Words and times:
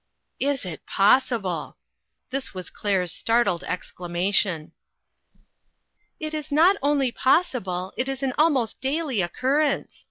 "Is 0.51 0.65
it 0.65 0.87
possible!" 0.87 1.77
This 2.31 2.55
was 2.55 2.71
Claire's 2.71 3.11
start 3.11 3.45
led 3.45 3.61
exclamation. 3.63 4.71
"It 6.19 6.33
is 6.33 6.51
not 6.51 6.75
only 6.81 7.11
possible, 7.11 7.93
but 7.95 8.09
is 8.09 8.23
an 8.23 8.33
almost 8.35 8.81
daily 8.81 9.21
occurrence. 9.21 9.99